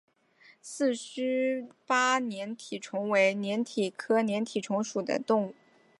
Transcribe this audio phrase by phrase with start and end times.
[0.63, 5.55] 四须鲃粘体虫为粘体科粘体虫属的动物。